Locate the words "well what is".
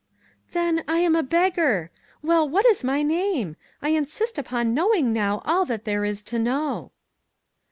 2.23-2.83